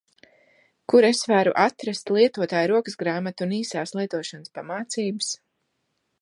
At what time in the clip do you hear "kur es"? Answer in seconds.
0.93-1.19